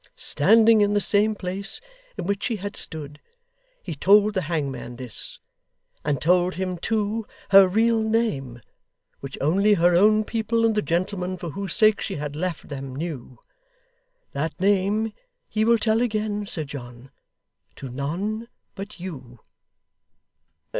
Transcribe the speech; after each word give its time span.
Standing 0.15 0.81
in 0.81 0.93
the 0.95 0.99
same 0.99 1.35
place 1.35 1.79
in 2.17 2.25
which 2.25 2.41
she 2.41 2.55
had 2.55 2.75
stood, 2.75 3.19
he 3.83 3.93
told 3.93 4.33
the 4.33 4.41
hangman 4.41 4.95
this, 4.95 5.37
and 6.03 6.19
told 6.19 6.55
him, 6.55 6.79
too, 6.79 7.27
her 7.51 7.67
real 7.67 8.01
name, 8.01 8.61
which 9.19 9.37
only 9.39 9.75
her 9.75 9.93
own 9.93 10.23
people 10.23 10.65
and 10.65 10.73
the 10.73 10.81
gentleman 10.81 11.37
for 11.37 11.51
whose 11.51 11.75
sake 11.75 12.01
she 12.01 12.15
had 12.15 12.35
left 12.35 12.67
them, 12.67 12.95
knew. 12.95 13.37
That 14.31 14.59
name 14.59 15.13
he 15.47 15.63
will 15.63 15.77
tell 15.77 16.01
again, 16.01 16.47
Sir 16.47 16.63
John, 16.63 17.11
to 17.75 17.87
none 17.87 18.47
but 18.73 18.99
you. 18.99 19.37